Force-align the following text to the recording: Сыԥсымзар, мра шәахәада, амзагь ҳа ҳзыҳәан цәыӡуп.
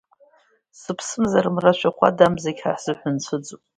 Сыԥсымзар, 0.79 1.45
мра 1.55 1.71
шәахәада, 1.77 2.23
амзагь 2.27 2.61
ҳа 2.63 2.73
ҳзыҳәан 2.77 3.15
цәыӡуп. 3.23 3.61